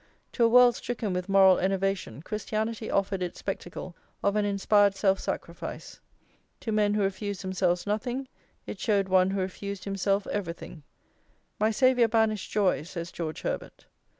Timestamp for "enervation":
1.59-2.23